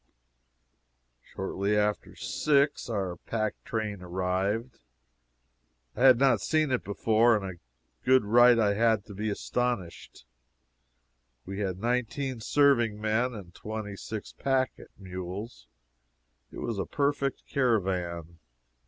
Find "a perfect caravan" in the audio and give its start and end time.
16.79-18.39